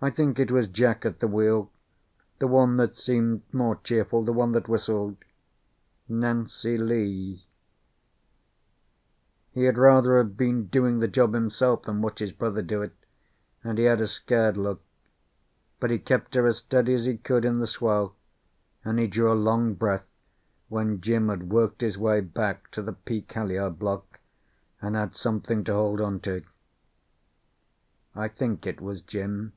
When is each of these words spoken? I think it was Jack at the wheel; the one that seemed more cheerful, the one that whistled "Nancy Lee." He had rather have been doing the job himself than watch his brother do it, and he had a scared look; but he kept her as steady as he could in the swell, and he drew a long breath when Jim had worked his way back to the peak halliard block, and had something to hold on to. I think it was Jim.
I 0.00 0.10
think 0.10 0.38
it 0.38 0.52
was 0.52 0.68
Jack 0.68 1.04
at 1.04 1.18
the 1.18 1.26
wheel; 1.26 1.72
the 2.38 2.46
one 2.46 2.76
that 2.76 2.96
seemed 2.96 3.42
more 3.52 3.74
cheerful, 3.82 4.22
the 4.24 4.32
one 4.32 4.52
that 4.52 4.68
whistled 4.68 5.16
"Nancy 6.08 6.78
Lee." 6.78 7.42
He 9.50 9.64
had 9.64 9.76
rather 9.76 10.16
have 10.18 10.36
been 10.36 10.66
doing 10.68 11.00
the 11.00 11.08
job 11.08 11.34
himself 11.34 11.82
than 11.82 12.00
watch 12.00 12.20
his 12.20 12.30
brother 12.30 12.62
do 12.62 12.80
it, 12.80 12.94
and 13.64 13.76
he 13.76 13.86
had 13.86 14.00
a 14.00 14.06
scared 14.06 14.56
look; 14.56 14.80
but 15.80 15.90
he 15.90 15.98
kept 15.98 16.34
her 16.36 16.46
as 16.46 16.58
steady 16.58 16.94
as 16.94 17.04
he 17.04 17.16
could 17.18 17.44
in 17.44 17.58
the 17.58 17.66
swell, 17.66 18.14
and 18.84 19.00
he 19.00 19.08
drew 19.08 19.32
a 19.32 19.34
long 19.34 19.74
breath 19.74 20.06
when 20.68 21.00
Jim 21.00 21.28
had 21.28 21.50
worked 21.50 21.80
his 21.80 21.98
way 21.98 22.20
back 22.20 22.70
to 22.70 22.82
the 22.82 22.92
peak 22.92 23.32
halliard 23.32 23.80
block, 23.80 24.20
and 24.80 24.94
had 24.94 25.16
something 25.16 25.64
to 25.64 25.72
hold 25.72 26.00
on 26.00 26.20
to. 26.20 26.44
I 28.14 28.28
think 28.28 28.64
it 28.64 28.80
was 28.80 29.00
Jim. 29.00 29.54